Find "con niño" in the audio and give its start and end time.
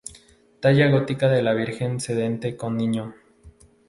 2.57-3.13